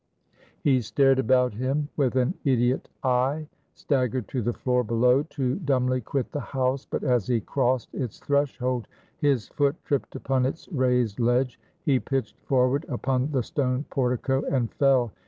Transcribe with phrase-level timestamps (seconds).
[0.63, 6.01] He stared about him with an idiot eye; staggered to the floor below, to dumbly
[6.01, 8.87] quit the house; but as he crossed its threshold,
[9.19, 14.73] his foot tripped upon its raised ledge; he pitched forward upon the stone portico, and
[14.73, 15.11] fell.